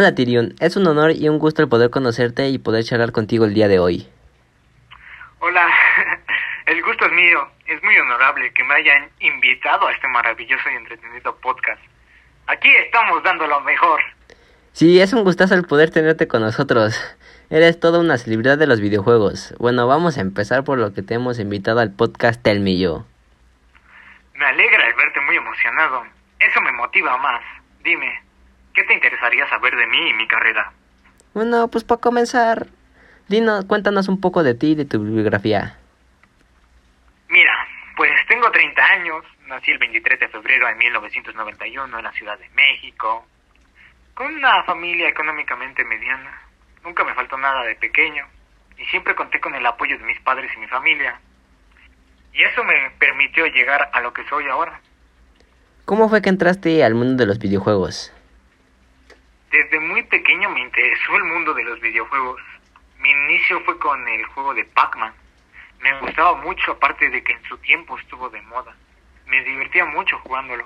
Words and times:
Hola 0.00 0.14
Tyrion, 0.14 0.54
es 0.60 0.76
un 0.76 0.86
honor 0.86 1.10
y 1.10 1.28
un 1.28 1.38
gusto 1.38 1.60
el 1.60 1.68
poder 1.68 1.90
conocerte 1.90 2.48
y 2.48 2.56
poder 2.56 2.84
charlar 2.84 3.12
contigo 3.12 3.44
el 3.44 3.52
día 3.52 3.68
de 3.68 3.78
hoy. 3.78 4.08
Hola, 5.40 5.68
el 6.64 6.82
gusto 6.82 7.04
es 7.04 7.12
mío. 7.12 7.46
Es 7.66 7.82
muy 7.82 7.94
honorable 7.98 8.50
que 8.54 8.64
me 8.64 8.76
hayan 8.76 9.10
invitado 9.20 9.86
a 9.86 9.92
este 9.92 10.08
maravilloso 10.08 10.70
y 10.70 10.76
entretenido 10.76 11.36
podcast. 11.42 11.82
Aquí 12.46 12.70
estamos 12.76 13.22
dando 13.22 13.46
lo 13.46 13.60
mejor. 13.60 14.00
Sí, 14.72 14.98
es 15.02 15.12
un 15.12 15.22
gustazo 15.22 15.54
el 15.54 15.66
poder 15.66 15.90
tenerte 15.90 16.26
con 16.26 16.40
nosotros. 16.40 16.98
Eres 17.50 17.78
toda 17.78 17.98
una 17.98 18.16
celebridad 18.16 18.56
de 18.56 18.66
los 18.66 18.80
videojuegos. 18.80 19.54
Bueno, 19.58 19.86
vamos 19.86 20.16
a 20.16 20.22
empezar 20.22 20.64
por 20.64 20.78
lo 20.78 20.94
que 20.94 21.02
te 21.02 21.12
hemos 21.12 21.38
invitado 21.38 21.78
al 21.78 21.94
podcast 21.94 22.42
Tell 22.42 22.60
Me 22.60 22.78
Yo. 22.78 23.04
Me 24.32 24.46
alegra 24.46 24.88
el 24.88 24.94
verte 24.94 25.20
muy 25.20 25.36
emocionado. 25.36 26.04
Eso 26.38 26.58
me 26.62 26.72
motiva 26.72 27.18
más. 27.18 27.42
Dime, 27.84 28.29
¿qué 28.80 28.86
te 28.86 28.94
interesaría 28.94 29.46
saber 29.48 29.76
de 29.76 29.86
mí 29.86 30.08
y 30.08 30.14
mi 30.14 30.26
carrera? 30.26 30.72
Bueno, 31.34 31.68
pues 31.68 31.84
para 31.84 32.00
comenzar, 32.00 32.66
dinos, 33.28 33.66
cuéntanos 33.66 34.08
un 34.08 34.22
poco 34.22 34.42
de 34.42 34.54
ti 34.54 34.68
y 34.68 34.74
de 34.74 34.86
tu 34.86 35.04
biografía. 35.04 35.76
Mira, 37.28 37.68
pues 37.94 38.10
tengo 38.26 38.50
30 38.50 38.82
años, 38.82 39.24
nací 39.46 39.70
el 39.70 39.78
23 39.78 40.18
de 40.18 40.28
febrero 40.28 40.66
de 40.66 40.74
1991 40.76 41.98
en 41.98 42.04
la 42.04 42.12
Ciudad 42.12 42.38
de 42.38 42.48
México, 42.50 43.26
con 44.14 44.34
una 44.34 44.62
familia 44.64 45.10
económicamente 45.10 45.84
mediana. 45.84 46.40
Nunca 46.82 47.04
me 47.04 47.12
faltó 47.12 47.36
nada 47.36 47.62
de 47.64 47.74
pequeño 47.74 48.24
y 48.78 48.84
siempre 48.86 49.14
conté 49.14 49.40
con 49.40 49.54
el 49.54 49.66
apoyo 49.66 49.98
de 49.98 50.04
mis 50.04 50.20
padres 50.20 50.50
y 50.56 50.60
mi 50.60 50.68
familia. 50.68 51.20
Y 52.32 52.42
eso 52.42 52.64
me 52.64 52.90
permitió 52.98 53.44
llegar 53.46 53.90
a 53.92 54.00
lo 54.00 54.14
que 54.14 54.24
soy 54.24 54.48
ahora. 54.48 54.80
¿Cómo 55.84 56.08
fue 56.08 56.22
que 56.22 56.30
entraste 56.30 56.82
al 56.82 56.94
mundo 56.94 57.16
de 57.16 57.26
los 57.26 57.38
videojuegos? 57.38 58.14
Desde 59.50 59.80
muy 59.80 60.02
pequeño 60.04 60.48
me 60.50 60.60
interesó 60.60 61.16
el 61.16 61.24
mundo 61.24 61.52
de 61.54 61.64
los 61.64 61.80
videojuegos. 61.80 62.40
Mi 63.00 63.10
inicio 63.10 63.60
fue 63.64 63.78
con 63.78 64.06
el 64.06 64.24
juego 64.26 64.54
de 64.54 64.64
Pac-Man. 64.64 65.12
Me 65.80 65.98
gustaba 66.00 66.36
mucho, 66.36 66.72
aparte 66.72 67.10
de 67.10 67.22
que 67.24 67.32
en 67.32 67.42
su 67.44 67.58
tiempo 67.58 67.98
estuvo 67.98 68.28
de 68.30 68.40
moda. 68.42 68.76
Me 69.26 69.42
divertía 69.42 69.84
mucho 69.86 70.18
jugándolo. 70.18 70.64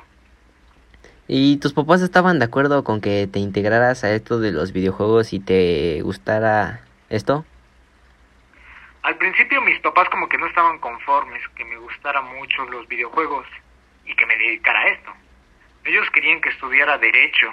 ¿Y 1.27 1.57
tus 1.59 1.73
papás 1.73 2.03
estaban 2.03 2.39
de 2.39 2.45
acuerdo 2.45 2.85
con 2.85 3.01
que 3.01 3.27
te 3.27 3.39
integraras 3.39 4.05
a 4.05 4.13
esto 4.13 4.39
de 4.39 4.53
los 4.53 4.73
videojuegos 4.73 5.33
y 5.33 5.41
te 5.41 6.03
gustara 6.03 6.81
esto? 7.09 7.47
Al 9.03 9.17
principio 9.17 9.63
mis 9.63 9.79
papás 9.81 10.09
como 10.11 10.29
que 10.29 10.37
no 10.37 10.47
estaban 10.47 10.79
conformes 10.79 11.43
que 11.57 11.65
me 11.65 11.77
gustara 11.79 12.21
mucho 12.21 12.65
los 12.67 12.87
videojuegos 12.89 13.47
y 14.05 14.15
que 14.15 14.27
me 14.27 14.37
dedicara 14.37 14.81
a 14.81 14.89
esto. 14.89 15.13
Ellos 15.85 16.11
querían 16.11 16.41
que 16.43 16.51
estudiara 16.51 16.99
derecho, 16.99 17.53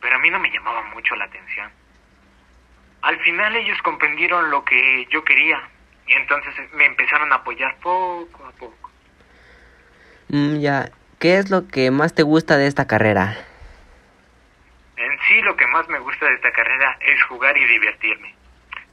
pero 0.00 0.16
a 0.16 0.18
mí 0.18 0.30
no 0.30 0.38
me 0.38 0.50
llamaba 0.50 0.82
mucho 0.94 1.14
la 1.16 1.24
atención. 1.26 1.70
Al 3.02 3.18
final 3.20 3.56
ellos 3.56 3.80
comprendieron 3.82 4.50
lo 4.50 4.64
que 4.64 5.06
yo 5.10 5.24
quería 5.24 5.60
y 6.06 6.12
entonces 6.12 6.54
me 6.72 6.86
empezaron 6.86 7.32
a 7.32 7.36
apoyar 7.36 7.76
poco 7.76 8.44
a 8.46 8.52
poco. 8.52 8.90
Mm, 10.28 10.58
ya, 10.60 10.90
¿qué 11.18 11.38
es 11.38 11.50
lo 11.50 11.68
que 11.68 11.90
más 11.90 12.14
te 12.14 12.22
gusta 12.22 12.56
de 12.56 12.66
esta 12.66 12.86
carrera? 12.86 13.36
En 14.96 15.18
sí 15.28 15.40
lo 15.42 15.56
que 15.56 15.66
más 15.68 15.88
me 15.88 15.98
gusta 15.98 16.26
de 16.26 16.34
esta 16.34 16.52
carrera 16.52 16.98
es 17.00 17.22
jugar 17.24 17.56
y 17.56 17.64
divertirme, 17.64 18.34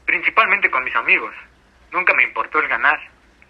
principalmente 0.05 0.69
con 0.69 0.83
mis 0.83 0.95
amigos. 0.95 1.33
Nunca 1.91 2.13
me 2.13 2.23
importó 2.23 2.59
el 2.59 2.67
ganar, 2.67 2.99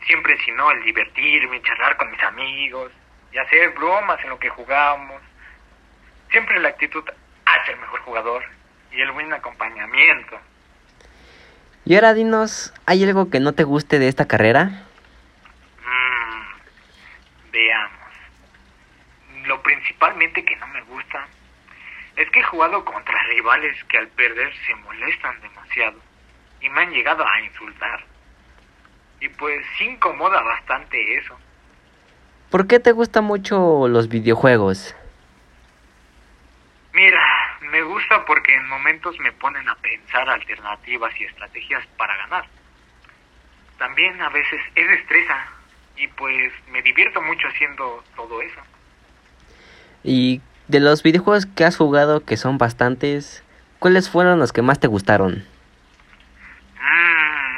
siempre 0.06 0.38
sino 0.44 0.72
el 0.72 0.84
divertirme, 0.84 1.62
charlar 1.62 1.98
con 1.98 2.10
mis 2.10 2.22
amigos 2.24 2.92
y 3.32 3.38
hacer 3.38 3.70
bromas 3.72 4.20
en 4.24 4.30
lo 4.30 4.40
que 4.40 4.50
jugamos. 4.50 5.22
Siempre 6.32 6.60
la 6.60 6.70
actitud 6.70 7.04
hace 7.56 7.72
el 7.72 7.80
mejor 7.80 8.02
jugador 8.02 8.44
y 8.92 9.02
el 9.02 9.12
buen 9.12 9.32
acompañamiento. 9.34 10.40
Y 11.86 11.96
ahora 11.96 12.14
dinos, 12.14 12.74
¿hay 12.86 13.04
algo 13.04 13.30
que 13.30 13.40
no 13.40 13.54
te 13.54 13.64
guste 13.64 14.00
de 14.00 14.08
esta 14.10 14.28
carrera? 14.28 14.86
Mm, 15.86 17.52
veamos. 17.52 18.12
Lo 19.46 19.62
principalmente 19.64 20.44
que 20.44 20.56
no 20.58 20.68
me 20.68 20.82
gusta 20.82 21.28
es 22.18 22.30
que 22.32 22.40
he 22.40 22.44
jugado 22.44 22.84
contra 22.84 23.24
rivales 23.30 23.82
que 23.86 23.98
al 24.00 24.08
perder 24.10 24.52
se 24.66 24.76
molestan 24.76 25.40
demasiado 25.40 26.00
y 26.60 26.70
me 26.70 26.82
han 26.82 26.92
llegado 26.92 27.26
a 27.26 27.42
insultar. 27.42 28.04
Y 29.22 29.30
pues 29.30 29.66
sí 29.78 29.86
incomoda 29.86 30.42
bastante 30.42 31.18
eso. 31.18 31.38
¿Por 32.50 32.68
qué 32.68 32.80
te 32.80 32.92
gustan 32.92 33.24
mucho 33.24 33.88
los 33.88 34.10
videojuegos? 34.10 34.96
Mira, 36.94 37.37
me 37.72 37.82
gusta 37.82 38.26
porque 38.26 38.56
en 38.56 38.68
momentos 38.68 39.18
me 39.20 39.32
ponen 39.34 39.68
a 39.68 39.76
pensar 39.76 40.30
alternativas 40.30 41.14
y 41.20 41.26
estrategias 41.26 41.86
para 41.98 42.16
ganar. 42.18 42.46
También 43.78 44.22
a 44.22 44.30
veces 44.30 44.60
es 44.76 44.88
destreza 44.88 45.48
y 45.96 46.08
pues 46.08 46.52
me 46.72 46.82
divierto 46.82 47.22
mucho 47.22 47.48
haciendo 47.48 48.04
todo 48.16 48.42
eso. 48.42 48.60
Y 50.04 50.42
de 50.68 50.80
los 50.80 51.04
videojuegos 51.04 51.46
que 51.46 51.66
has 51.66 51.78
jugado, 51.78 52.24
que 52.26 52.38
son 52.38 52.58
bastantes, 52.58 53.44
¿cuáles 53.80 54.10
fueron 54.10 54.40
los 54.40 54.54
que 54.54 54.62
más 54.62 54.80
te 54.80 54.88
gustaron? 54.88 55.46
Mm, 56.82 57.58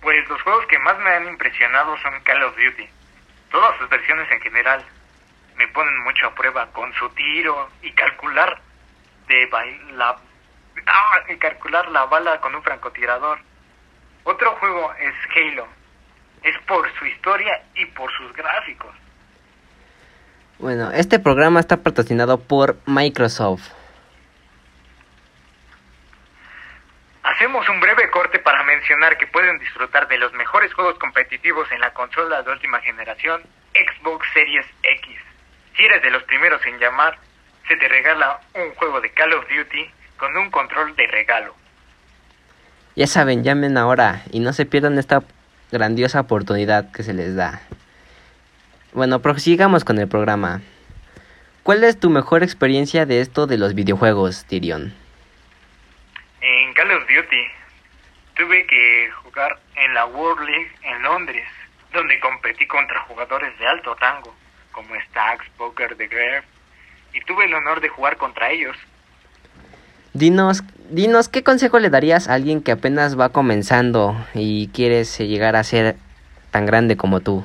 pues 0.00 0.28
los 0.28 0.40
juegos 0.42 0.66
que 0.66 0.78
más 0.78 0.98
me 0.98 1.10
han 1.10 1.28
impresionado 1.28 1.96
son 1.98 2.14
Call 2.22 2.42
of 2.42 2.56
Duty. 2.56 2.88
Todas 3.50 3.78
sus 3.78 3.88
versiones 3.88 4.30
en 4.30 4.40
general 4.40 4.84
me 5.56 5.68
ponen 5.68 6.02
mucho 6.02 6.26
a 6.26 6.34
prueba 6.34 6.70
con 6.72 6.92
su 6.94 7.08
tiro 7.10 7.68
y 7.82 7.92
calcular 7.92 8.60
de 9.26 9.48
la 9.92 10.16
ah, 10.86 11.20
y 11.28 11.36
calcular 11.36 11.88
la 11.88 12.06
bala 12.06 12.40
con 12.40 12.54
un 12.54 12.62
francotirador. 12.62 13.38
Otro 14.24 14.52
juego 14.56 14.92
es 14.94 15.14
Halo. 15.34 15.66
Es 16.42 16.56
por 16.66 16.86
su 16.98 17.06
historia 17.06 17.62
y 17.74 17.86
por 17.86 18.10
sus 18.12 18.32
gráficos. 18.34 18.94
Bueno, 20.58 20.90
este 20.92 21.18
programa 21.18 21.60
está 21.60 21.78
patrocinado 21.78 22.38
por 22.40 22.76
Microsoft. 22.86 23.70
Hacemos 27.22 27.68
un 27.68 27.80
breve 27.80 28.10
corte 28.10 28.38
para 28.38 28.62
mencionar 28.64 29.16
que 29.16 29.26
pueden 29.26 29.58
disfrutar 29.58 30.06
de 30.08 30.18
los 30.18 30.32
mejores 30.34 30.72
juegos 30.74 30.98
competitivos 30.98 31.70
en 31.72 31.80
la 31.80 31.92
consola 31.92 32.42
de 32.42 32.50
última 32.50 32.80
generación 32.80 33.42
Xbox 33.72 34.26
Series 34.32 34.66
X. 34.82 35.18
Si 35.76 35.84
eres 35.84 36.02
de 36.02 36.10
los 36.10 36.22
primeros 36.24 36.64
en 36.66 36.78
llamar, 36.78 37.18
se 37.68 37.76
te 37.76 37.88
regala 37.88 38.40
un 38.54 38.74
juego 38.74 39.00
de 39.00 39.10
Call 39.10 39.32
of 39.32 39.44
Duty 39.48 39.90
con 40.16 40.36
un 40.36 40.50
control 40.50 40.94
de 40.96 41.06
regalo. 41.06 41.54
Ya 42.96 43.06
saben, 43.06 43.42
llamen 43.42 43.76
ahora 43.76 44.22
y 44.30 44.40
no 44.40 44.52
se 44.52 44.66
pierdan 44.66 44.98
esta 44.98 45.22
grandiosa 45.72 46.20
oportunidad 46.20 46.92
que 46.92 47.02
se 47.02 47.12
les 47.12 47.34
da. 47.34 47.60
Bueno, 48.92 49.20
prosigamos 49.20 49.84
con 49.84 49.98
el 49.98 50.06
programa. 50.06 50.60
¿Cuál 51.64 51.82
es 51.82 51.98
tu 51.98 52.10
mejor 52.10 52.42
experiencia 52.42 53.06
de 53.06 53.20
esto 53.20 53.46
de 53.46 53.58
los 53.58 53.74
videojuegos, 53.74 54.44
Tyrion? 54.44 54.94
En 56.40 56.74
Call 56.74 56.92
of 56.92 57.02
Duty 57.08 57.44
tuve 58.36 58.66
que 58.66 59.10
jugar 59.22 59.58
en 59.76 59.94
la 59.94 60.06
World 60.06 60.48
League 60.48 60.70
en 60.82 61.02
Londres, 61.02 61.46
donde 61.92 62.20
competí 62.20 62.66
contra 62.66 63.00
jugadores 63.00 63.58
de 63.58 63.66
alto 63.66 63.94
rango, 63.94 64.34
como 64.72 64.94
Stax, 65.08 65.48
Poker, 65.56 65.96
The 65.96 66.06
Grave, 66.06 66.44
y 67.14 67.20
tuve 67.22 67.46
el 67.46 67.54
honor 67.54 67.80
de 67.80 67.88
jugar 67.88 68.16
contra 68.16 68.50
ellos. 68.50 68.76
Dinos, 70.12 70.62
dinos, 70.90 71.28
¿qué 71.28 71.42
consejo 71.42 71.78
le 71.78 71.90
darías 71.90 72.28
a 72.28 72.34
alguien 72.34 72.62
que 72.62 72.72
apenas 72.72 73.18
va 73.18 73.30
comenzando 73.30 74.14
y 74.34 74.68
quieres 74.68 75.18
llegar 75.18 75.56
a 75.56 75.64
ser 75.64 75.96
tan 76.50 76.66
grande 76.66 76.96
como 76.96 77.20
tú? 77.20 77.44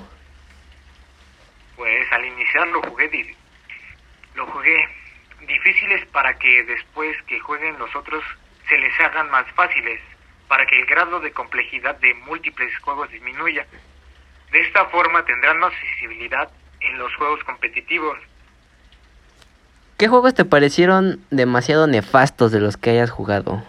Pues 1.75 2.11
al 2.11 2.25
iniciar 2.25 2.67
lo 2.67 2.81
jugué, 2.83 3.35
lo 4.35 4.45
jugué 4.47 4.87
difíciles 5.47 6.05
para 6.07 6.37
que 6.37 6.63
después 6.63 7.17
que 7.23 7.39
jueguen 7.39 7.79
los 7.79 7.95
otros 7.95 8.23
se 8.67 8.77
les 8.77 8.99
hagan 8.99 9.31
más 9.31 9.47
fáciles, 9.53 9.99
para 10.47 10.65
que 10.65 10.79
el 10.79 10.85
grado 10.85 11.19
de 11.19 11.31
complejidad 11.31 11.95
de 11.95 12.13
múltiples 12.13 12.77
juegos 12.79 13.09
disminuya. 13.09 13.65
De 14.51 14.61
esta 14.61 14.85
forma 14.85 15.25
tendrán 15.25 15.59
más 15.59 15.73
visibilidad 15.81 16.49
en 16.81 16.99
los 16.99 17.13
juegos 17.15 17.43
competitivos. 17.43 18.17
¿Qué 19.99 20.07
juegos 20.07 20.33
te 20.33 20.45
parecieron 20.45 21.19
demasiado 21.29 21.85
nefastos 21.85 22.53
de 22.53 22.61
los 22.61 22.77
que 22.77 22.91
hayas 22.91 23.11
jugado? 23.11 23.61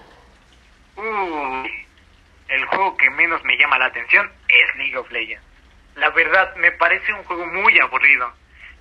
Uh, 0.95 1.67
el 2.47 2.65
juego 2.67 2.97
que 2.97 3.11
menos 3.11 3.43
me 3.43 3.59
llama 3.59 3.81
la 3.81 3.87
atención 3.87 4.31
es 4.47 4.77
League 4.77 4.97
of 4.97 5.11
Legends. 5.11 5.43
La 5.97 6.11
verdad, 6.11 6.55
me 6.55 6.71
parece 6.71 7.13
un 7.13 7.25
juego 7.25 7.45
muy 7.47 7.77
aburrido 7.81 8.33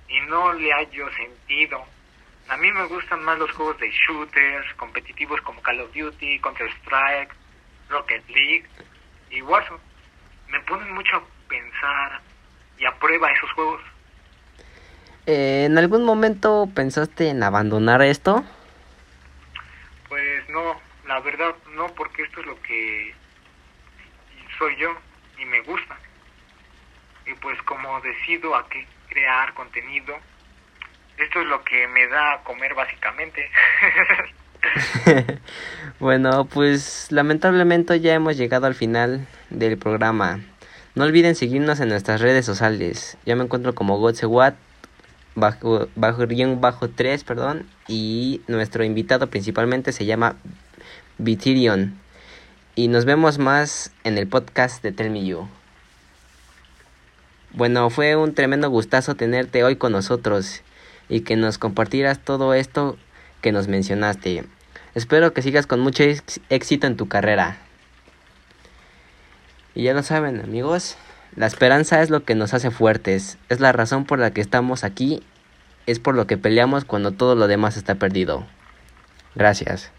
y 0.06 0.20
no 0.20 0.52
le 0.52 0.72
hallo 0.72 1.10
sentido. 1.14 1.84
A 2.50 2.56
mí 2.56 2.70
me 2.70 2.84
gustan 2.84 3.24
más 3.24 3.36
los 3.36 3.50
juegos 3.50 3.80
de 3.80 3.90
shooters, 3.90 4.72
competitivos 4.74 5.40
como 5.40 5.60
Call 5.60 5.80
of 5.80 5.92
Duty, 5.92 6.38
Counter-Strike, 6.38 7.34
Rocket 7.88 8.28
League 8.28 8.66
y 9.30 9.42
Warzone. 9.42 9.80
Me 10.50 10.60
ponen 10.60 10.94
mucho 10.94 11.16
a 11.16 11.22
pensar 11.48 12.20
y 12.78 12.84
a 12.84 12.92
prueba 12.92 13.28
esos 13.32 13.50
juegos. 13.54 13.82
Eh, 15.32 15.66
¿En 15.66 15.78
algún 15.78 16.04
momento 16.04 16.68
pensaste 16.74 17.28
en 17.28 17.44
abandonar 17.44 18.02
esto? 18.02 18.42
Pues 20.08 20.48
no, 20.48 20.80
la 21.06 21.20
verdad 21.20 21.54
no, 21.76 21.86
porque 21.94 22.24
esto 22.24 22.40
es 22.40 22.46
lo 22.46 22.60
que 22.62 23.14
soy 24.58 24.76
yo 24.76 24.88
y 25.38 25.44
me 25.44 25.60
gusta. 25.60 25.96
Y 27.26 27.34
pues 27.34 27.62
como 27.62 28.00
decido 28.00 28.56
a 28.56 28.68
qué 28.68 28.84
crear 29.08 29.54
contenido, 29.54 30.16
esto 31.16 31.42
es 31.42 31.46
lo 31.46 31.62
que 31.62 31.86
me 31.86 32.08
da 32.08 32.32
a 32.32 32.42
comer 32.42 32.74
básicamente. 32.74 33.48
bueno, 36.00 36.46
pues 36.46 37.06
lamentablemente 37.12 38.00
ya 38.00 38.14
hemos 38.14 38.36
llegado 38.36 38.66
al 38.66 38.74
final 38.74 39.28
del 39.50 39.78
programa. 39.78 40.40
No 40.96 41.04
olviden 41.04 41.36
seguirnos 41.36 41.78
en 41.78 41.88
nuestras 41.88 42.20
redes 42.20 42.44
sociales. 42.44 43.16
Ya 43.24 43.36
me 43.36 43.44
encuentro 43.44 43.76
como 43.76 43.96
GodseWatt 43.98 44.56
bajo, 45.34 45.88
bajo 45.96 46.26
bajo 46.56 46.88
3, 46.90 47.24
perdón, 47.24 47.66
y 47.88 48.40
nuestro 48.46 48.84
invitado 48.84 49.28
principalmente 49.28 49.92
se 49.92 50.06
llama 50.06 50.36
Bitirion. 51.18 51.98
Y 52.74 52.88
nos 52.88 53.04
vemos 53.04 53.38
más 53.38 53.92
en 54.04 54.16
el 54.16 54.26
podcast 54.26 54.82
de 54.82 54.92
Tell 54.92 55.10
Me 55.10 55.24
You. 55.24 55.48
Bueno, 57.52 57.90
fue 57.90 58.14
un 58.14 58.34
tremendo 58.34 58.70
gustazo 58.70 59.16
tenerte 59.16 59.64
hoy 59.64 59.76
con 59.76 59.92
nosotros 59.92 60.62
y 61.08 61.22
que 61.22 61.34
nos 61.36 61.58
compartieras 61.58 62.20
todo 62.20 62.54
esto 62.54 62.96
que 63.42 63.50
nos 63.50 63.66
mencionaste. 63.66 64.44
Espero 64.94 65.32
que 65.32 65.42
sigas 65.42 65.66
con 65.66 65.80
mucho 65.80 66.04
éxito 66.48 66.86
en 66.86 66.96
tu 66.96 67.08
carrera. 67.08 67.58
Y 69.74 69.84
ya 69.84 69.94
lo 69.94 70.02
saben, 70.02 70.40
amigos, 70.40 70.96
la 71.36 71.46
esperanza 71.46 72.02
es 72.02 72.10
lo 72.10 72.24
que 72.24 72.34
nos 72.34 72.54
hace 72.54 72.70
fuertes, 72.70 73.38
es 73.48 73.60
la 73.60 73.72
razón 73.72 74.04
por 74.04 74.18
la 74.18 74.32
que 74.32 74.40
estamos 74.40 74.82
aquí, 74.84 75.22
es 75.86 75.98
por 75.98 76.14
lo 76.14 76.26
que 76.26 76.36
peleamos 76.38 76.84
cuando 76.84 77.12
todo 77.12 77.34
lo 77.34 77.46
demás 77.46 77.76
está 77.76 77.94
perdido. 77.94 78.46
Gracias. 79.34 79.92